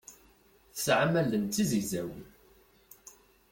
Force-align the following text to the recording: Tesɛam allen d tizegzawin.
Tesɛam 0.73 1.13
allen 1.21 1.43
d 1.45 1.51
tizegzawin. 1.53 2.27